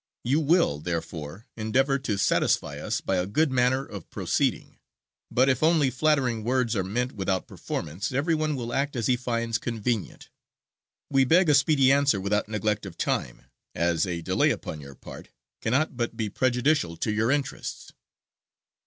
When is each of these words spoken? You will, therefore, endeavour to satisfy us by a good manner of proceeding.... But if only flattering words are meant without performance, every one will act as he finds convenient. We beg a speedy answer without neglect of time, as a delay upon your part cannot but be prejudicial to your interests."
You 0.23 0.39
will, 0.39 0.79
therefore, 0.79 1.45
endeavour 1.55 1.99
to 1.99 2.17
satisfy 2.17 2.79
us 2.79 3.01
by 3.01 3.17
a 3.17 3.27
good 3.27 3.51
manner 3.51 3.85
of 3.85 4.09
proceeding.... 4.09 4.79
But 5.29 5.47
if 5.47 5.61
only 5.61 5.91
flattering 5.91 6.43
words 6.43 6.75
are 6.75 6.83
meant 6.83 7.11
without 7.11 7.47
performance, 7.47 8.11
every 8.11 8.33
one 8.33 8.55
will 8.55 8.73
act 8.73 8.95
as 8.95 9.05
he 9.05 9.15
finds 9.15 9.59
convenient. 9.59 10.31
We 11.11 11.23
beg 11.23 11.49
a 11.49 11.53
speedy 11.53 11.91
answer 11.91 12.19
without 12.19 12.49
neglect 12.49 12.87
of 12.87 12.97
time, 12.97 13.45
as 13.75 14.07
a 14.07 14.23
delay 14.23 14.49
upon 14.49 14.81
your 14.81 14.95
part 14.95 15.29
cannot 15.61 15.95
but 15.95 16.17
be 16.17 16.29
prejudicial 16.29 16.97
to 16.97 17.11
your 17.11 17.29
interests." 17.29 17.93